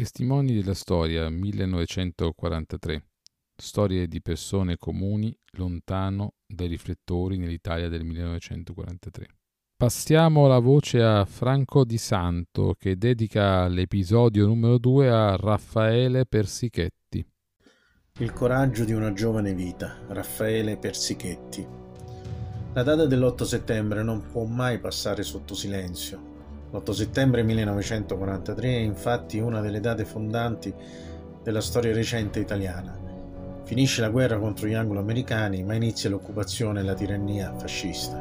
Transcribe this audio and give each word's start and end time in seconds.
Testimoni 0.00 0.54
della 0.54 0.72
storia 0.72 1.28
1943. 1.28 3.04
Storie 3.54 4.08
di 4.08 4.22
persone 4.22 4.78
comuni 4.78 5.36
lontano 5.58 6.36
dai 6.46 6.68
riflettori 6.68 7.36
nell'Italia 7.36 7.90
del 7.90 8.04
1943. 8.04 9.26
Passiamo 9.76 10.46
la 10.46 10.58
voce 10.58 11.02
a 11.02 11.26
Franco 11.26 11.84
Di 11.84 11.98
Santo 11.98 12.76
che 12.78 12.96
dedica 12.96 13.68
l'episodio 13.68 14.46
numero 14.46 14.78
2 14.78 15.10
a 15.10 15.36
Raffaele 15.36 16.24
Persichetti. 16.24 17.22
Il 18.20 18.32
coraggio 18.32 18.84
di 18.84 18.94
una 18.94 19.12
giovane 19.12 19.52
vita, 19.52 19.98
Raffaele 20.08 20.78
Persichetti. 20.78 21.66
La 22.72 22.82
data 22.82 23.04
dell'8 23.04 23.42
settembre 23.42 24.02
non 24.02 24.22
può 24.32 24.44
mai 24.44 24.78
passare 24.78 25.22
sotto 25.22 25.54
silenzio. 25.54 26.29
L'8 26.72 26.92
settembre 26.92 27.42
1943 27.42 28.68
è 28.68 28.78
infatti 28.78 29.38
una 29.38 29.60
delle 29.60 29.80
date 29.80 30.04
fondanti 30.04 30.72
della 31.42 31.60
storia 31.60 31.92
recente 31.92 32.38
italiana. 32.38 32.96
Finisce 33.64 34.00
la 34.00 34.08
guerra 34.08 34.38
contro 34.38 34.68
gli 34.68 34.74
anglo-americani, 34.74 35.64
ma 35.64 35.74
inizia 35.74 36.10
l'occupazione 36.10 36.80
e 36.80 36.82
la 36.84 36.94
tirannia 36.94 37.52
fascista. 37.56 38.18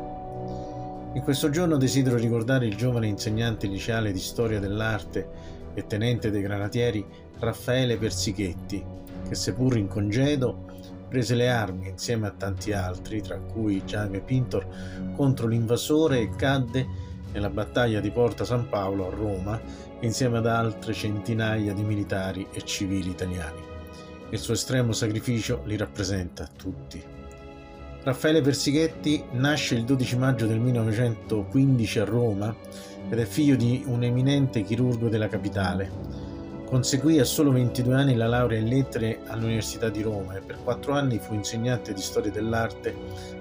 In 1.14 1.22
questo 1.22 1.52
giorno 1.52 1.78
desidero 1.78 2.18
ricordare 2.18 2.66
il 2.66 2.76
giovane 2.76 3.08
insegnante 3.08 3.68
liceale 3.68 4.12
di 4.12 4.20
storia 4.20 4.60
dell'arte 4.60 5.28
e 5.76 5.86
tenente 5.86 6.32
dei 6.32 6.42
granatieri 6.42 7.06
Raffaele 7.38 7.98
Persichetti, 7.98 8.84
che 9.28 9.36
seppur 9.36 9.78
in 9.78 9.88
congedo 9.88 10.66
prese 11.08 11.36
le 11.36 11.50
armi 11.50 11.90
insieme 11.90 12.28
a 12.28 12.32
tanti 12.32 12.74
altri, 12.74 13.22
tra 13.22 13.38
cui 13.38 13.84
Jaime 13.84 14.22
Pintor, 14.22 14.66
contro 15.16 15.48
l'invasore 15.48 16.20
e 16.20 16.30
cadde 16.36 17.09
nella 17.32 17.50
battaglia 17.50 18.00
di 18.00 18.12
Porta 18.12 18.46
San 18.46 18.68
Paolo 18.70 19.08
a 19.08 19.16
Roma 19.16 19.60
insieme 20.02 20.38
ad 20.38 20.48
altre 20.48 20.94
centinaia 20.94 21.74
di 21.74 21.84
militari 21.84 22.48
e 22.52 22.64
civili 22.64 23.10
italiani. 23.10 23.62
Il 24.30 24.40
suo 24.40 24.54
estremo 24.54 24.92
sacrificio 24.92 25.62
li 25.66 25.76
rappresenta 25.76 26.48
tutti. 26.56 27.04
Raffaele 28.02 28.42
Persighetti 28.42 29.24
nasce 29.32 29.76
il 29.76 29.84
12 29.84 30.18
maggio 30.18 30.46
del 30.46 30.60
1915 30.60 32.00
a 32.00 32.06
Roma 32.06 32.56
ed 33.10 33.20
è 33.20 33.26
figlio 33.26 33.56
di 33.56 33.84
un 33.88 34.04
eminente 34.04 34.62
chirurgo 34.62 35.10
della 35.10 35.28
capitale. 35.28 36.28
Conseguì 36.66 37.20
a 37.20 37.26
solo 37.26 37.52
22 37.52 37.96
anni 37.96 38.16
la 38.16 38.28
laurea 38.28 38.60
in 38.60 38.68
lettere 38.68 39.22
all'Università 39.26 39.90
di 39.90 40.04
Roma 40.04 40.36
e 40.36 40.42
per 40.42 40.60
quattro 40.64 40.94
anni 40.94 41.18
fu 41.18 41.34
insegnante 41.34 41.94
di 41.94 42.02
storia 42.02 42.32
dell'arte 42.32 42.96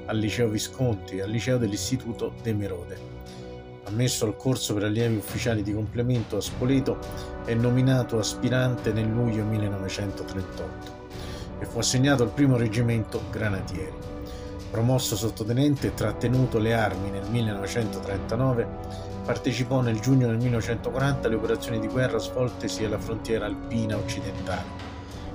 al 0.06 0.16
Liceo 0.16 0.48
Visconti 0.48 1.18
e 1.18 1.22
al 1.22 1.30
Liceo 1.30 1.58
dell'Istituto 1.58 2.32
De 2.42 2.54
Merode 2.54 3.18
ammesso 3.88 4.24
al 4.24 4.36
corso 4.36 4.74
per 4.74 4.84
allievi 4.84 5.16
ufficiali 5.16 5.62
di 5.62 5.72
complemento 5.72 6.36
a 6.36 6.40
Spoleto, 6.40 6.98
è 7.44 7.54
nominato 7.54 8.18
aspirante 8.18 8.92
nel 8.92 9.08
luglio 9.08 9.44
1938 9.44 10.96
e 11.58 11.66
fu 11.66 11.78
assegnato 11.78 12.22
al 12.22 12.30
primo 12.30 12.56
reggimento 12.56 13.22
granatieri. 13.30 13.96
Promosso 14.70 15.16
sottotenente 15.16 15.88
e 15.88 15.94
trattenuto 15.94 16.58
le 16.58 16.74
armi 16.74 17.10
nel 17.10 17.28
1939, 17.28 18.68
partecipò 19.24 19.80
nel 19.80 19.98
giugno 19.98 20.26
del 20.26 20.36
1940 20.36 21.26
alle 21.26 21.36
operazioni 21.36 21.80
di 21.80 21.88
guerra 21.88 22.18
svoltesi 22.18 22.84
alla 22.84 22.98
frontiera 22.98 23.46
alpina 23.46 23.96
occidentale 23.96 24.86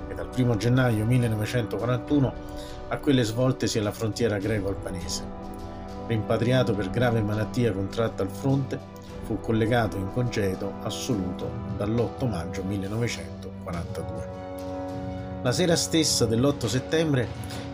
e 0.08 0.14
dal 0.14 0.30
1 0.34 0.56
gennaio 0.56 1.04
1941 1.04 2.34
a 2.88 2.98
quelle 2.98 3.22
svoltesi 3.22 3.78
alla 3.78 3.92
frontiera 3.92 4.38
greco-albanese. 4.38 5.43
Rimpatriato 6.06 6.74
per 6.74 6.90
grave 6.90 7.22
malattia 7.22 7.72
contratta 7.72 8.22
al 8.22 8.30
fronte, 8.30 8.78
fu 9.22 9.40
collegato 9.40 9.96
in 9.96 10.12
congedo 10.12 10.74
assoluto 10.82 11.50
dall'8 11.78 12.28
maggio 12.28 12.62
1942. 12.62 14.42
La 15.42 15.52
sera 15.52 15.76
stessa 15.76 16.26
dell'8 16.26 16.66
settembre 16.66 17.26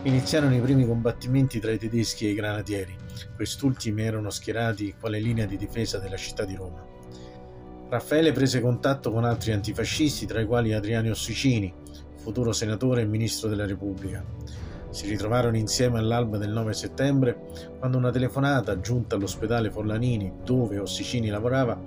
iniziarono 0.03 0.55
i 0.55 0.61
primi 0.61 0.85
combattimenti 0.85 1.59
tra 1.59 1.71
i 1.71 1.77
tedeschi 1.77 2.25
e 2.25 2.29
i 2.29 2.35
granatieri. 2.35 2.95
Quest'ultimi 3.35 4.01
erano 4.01 4.29
schierati 4.29 4.95
quale 4.99 5.19
linea 5.19 5.45
di 5.45 5.57
difesa 5.57 5.99
della 5.99 6.17
città 6.17 6.45
di 6.45 6.55
Roma. 6.55 6.85
Raffaele 7.89 8.31
prese 8.31 8.61
contatto 8.61 9.11
con 9.11 9.25
altri 9.25 9.51
antifascisti, 9.51 10.25
tra 10.25 10.39
i 10.39 10.45
quali 10.45 10.71
Adriano 10.71 11.09
Ossicini, 11.09 11.73
futuro 12.15 12.53
senatore 12.53 13.01
e 13.01 13.05
ministro 13.05 13.49
della 13.49 13.65
Repubblica. 13.65 14.23
Si 14.91 15.07
ritrovarono 15.07 15.57
insieme 15.57 15.99
all'alba 15.99 16.37
del 16.37 16.51
9 16.51 16.73
settembre 16.73 17.47
quando 17.79 17.97
una 17.97 18.11
telefonata 18.11 18.79
giunta 18.79 19.15
all'ospedale 19.15 19.71
Forlanini, 19.71 20.31
dove 20.43 20.79
Ossicini 20.79 21.29
lavorava, 21.29 21.81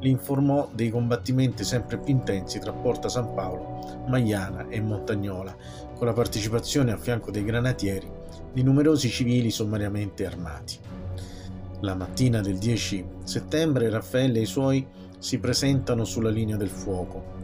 li 0.00 0.10
informò 0.10 0.68
dei 0.72 0.90
combattimenti 0.90 1.64
sempre 1.64 1.98
più 1.98 2.14
intensi 2.14 2.58
tra 2.58 2.72
Porta 2.72 3.08
San 3.08 3.34
Paolo, 3.34 4.04
Maiana 4.08 4.68
e 4.68 4.80
Montagnola, 4.80 5.54
con 5.94 6.06
la 6.06 6.12
partecipazione 6.12 6.92
a 6.92 6.96
fianco 6.96 7.30
dei 7.30 7.44
granatieri 7.44 8.10
di 8.52 8.62
numerosi 8.62 9.08
civili 9.10 9.50
sommariamente 9.50 10.26
armati. 10.26 10.78
La 11.80 11.94
mattina 11.94 12.40
del 12.40 12.56
10 12.56 13.06
settembre 13.24 13.90
Raffaele 13.90 14.38
e 14.38 14.42
i 14.42 14.46
suoi 14.46 14.86
si 15.18 15.38
presentano 15.38 16.04
sulla 16.04 16.30
linea 16.30 16.56
del 16.56 16.70
fuoco. 16.70 17.34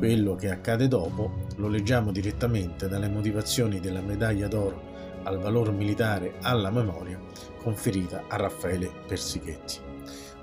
Quello 0.00 0.34
che 0.34 0.48
accade 0.48 0.88
dopo 0.88 1.30
lo 1.56 1.68
leggiamo 1.68 2.10
direttamente 2.10 2.88
dalle 2.88 3.10
motivazioni 3.10 3.80
della 3.80 4.00
medaglia 4.00 4.48
d'oro 4.48 4.80
al 5.24 5.38
valor 5.38 5.72
militare 5.72 6.36
alla 6.40 6.70
memoria 6.70 7.20
conferita 7.62 8.24
a 8.26 8.36
Raffaele 8.36 8.90
Persighetti. 9.06 9.76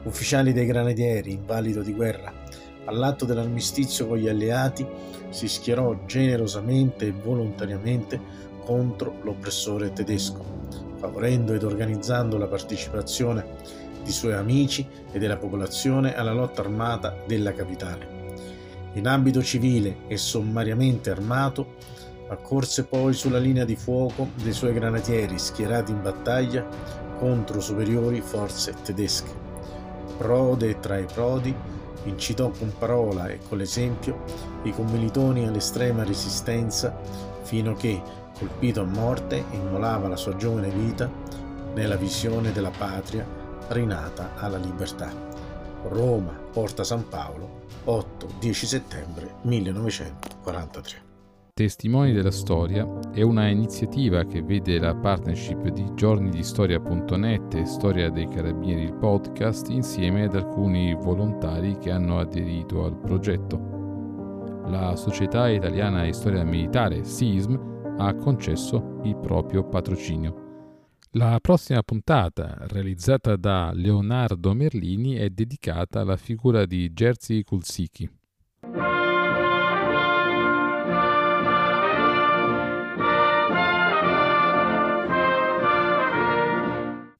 Ufficiali 0.03 0.53
dei 0.53 0.67
granatieri, 0.67 1.31
invalido 1.31 1.81
di 1.81 1.91
guerra, 1.91 2.31
all'atto 2.85 3.25
dell'armistizio 3.25 4.05
con 4.05 4.17
gli 4.17 4.29
alleati, 4.29 4.85
si 5.29 5.47
schierò 5.47 6.05
generosamente 6.05 7.07
e 7.07 7.13
volontariamente 7.13 8.21
contro 8.63 9.15
l'oppressore 9.23 9.91
tedesco, 9.91 10.45
favorendo 10.97 11.55
ed 11.55 11.63
organizzando 11.63 12.37
la 12.37 12.47
partecipazione 12.47 13.55
di 14.03 14.11
suoi 14.11 14.33
amici 14.33 14.87
e 15.11 15.17
della 15.17 15.37
popolazione 15.37 16.15
alla 16.15 16.33
lotta 16.33 16.61
armata 16.61 17.23
della 17.25 17.53
capitale 17.53 18.16
in 18.97 19.07
abito 19.07 19.43
civile 19.43 19.99
e 20.07 20.17
sommariamente 20.17 21.09
armato, 21.09 21.75
accorse 22.29 22.85
poi 22.85 23.13
sulla 23.13 23.37
linea 23.37 23.63
di 23.63 23.75
fuoco 23.75 24.29
dei 24.41 24.53
suoi 24.53 24.73
granatieri 24.73 25.37
schierati 25.37 25.91
in 25.91 26.01
battaglia 26.01 26.67
contro 27.17 27.59
superiori 27.61 28.21
forze 28.21 28.73
tedesche. 28.83 29.45
Prode 30.17 30.79
tra 30.79 30.97
i 30.97 31.05
prodi, 31.05 31.55
incitò 32.05 32.49
con 32.49 32.73
parola 32.77 33.27
e 33.27 33.39
con 33.47 33.57
l'esempio 33.57 34.23
i 34.63 34.71
commilitoni 34.71 35.45
all'estrema 35.45 36.03
resistenza 36.03 36.97
fino 37.43 37.73
che, 37.73 38.01
colpito 38.37 38.81
a 38.81 38.85
morte, 38.85 39.43
immolava 39.51 40.07
la 40.07 40.15
sua 40.15 40.35
giovane 40.35 40.69
vita 40.69 41.09
nella 41.73 41.95
visione 41.95 42.51
della 42.51 42.71
patria 42.75 43.25
rinata 43.69 44.31
alla 44.35 44.57
libertà. 44.57 45.46
Roma, 45.83 46.31
Porta 46.51 46.83
San 46.83 47.07
Paolo, 47.07 47.65
8-10 47.85 48.51
settembre 48.65 49.35
1943. 49.41 51.05
Testimoni 51.53 52.13
della 52.13 52.29
Storia 52.29 52.87
è 53.11 53.23
una 53.23 53.47
iniziativa 53.47 54.25
che 54.25 54.43
vede 54.43 54.77
la 54.77 54.93
partnership 54.93 55.69
di 55.69 55.91
giornidistoria.net 55.95 57.55
e 57.55 57.65
Storia 57.65 58.11
dei 58.11 58.27
Carabinieri 58.27 58.83
il 58.83 58.93
podcast 58.93 59.69
insieme 59.69 60.25
ad 60.25 60.35
alcuni 60.35 60.93
volontari 60.93 61.77
che 61.79 61.89
hanno 61.89 62.19
aderito 62.19 62.83
al 62.83 62.95
progetto. 62.99 64.61
La 64.67 64.95
Società 64.95 65.49
Italiana 65.49 66.03
di 66.03 66.13
Storia 66.13 66.43
Militare, 66.43 67.03
SISM, 67.03 67.95
ha 67.97 68.13
concesso 68.13 68.99
il 69.03 69.17
proprio 69.17 69.63
patrocinio. 69.63 70.46
La 71.11 71.39
prossima 71.39 71.81
puntata, 71.83 72.57
realizzata 72.67 73.37
da 73.37 73.71
Leonardo 73.73 74.53
Merlini, 74.53 75.15
è 75.15 75.29
dedicata 75.29 76.01
alla 76.01 76.17
figura 76.17 76.65
di 76.65 76.91
Jerzy 76.91 77.43
Kulsicki. 77.43 78.16